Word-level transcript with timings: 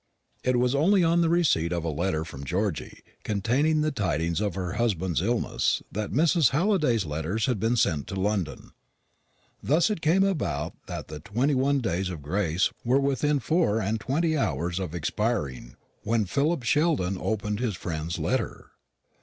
It 0.43 0.55
was 0.55 0.73
only 0.73 1.03
on 1.03 1.21
the 1.21 1.29
receipt 1.29 1.71
of 1.71 1.83
a 1.83 1.89
letter 1.89 2.25
from 2.25 2.43
Georgy, 2.43 3.03
containing 3.23 3.81
the 3.81 3.91
tidings 3.91 4.41
of 4.41 4.55
her 4.55 4.73
husband's 4.73 5.21
illness, 5.21 5.83
that 5.91 6.11
Mr. 6.11 6.49
Halliday's 6.49 7.05
letters 7.05 7.45
had 7.45 7.59
been 7.59 7.75
sent 7.75 8.07
to 8.07 8.19
London. 8.19 8.71
Thus 9.61 9.91
it 9.91 10.01
came 10.01 10.23
about 10.23 10.73
that 10.87 11.07
the 11.09 11.19
twenty 11.19 11.53
one 11.53 11.81
days 11.81 12.09
of 12.09 12.23
grace 12.23 12.71
were 12.83 12.99
within 12.99 13.37
four 13.39 13.79
and 13.79 13.99
twenty 13.99 14.35
hours 14.35 14.79
of 14.79 14.95
expiring 14.95 15.75
when 16.01 16.25
Philip 16.25 16.63
Sheldon 16.63 17.15
opened 17.21 17.59
his 17.59 17.75
friend's 17.75 18.17
letter. 18.17 18.71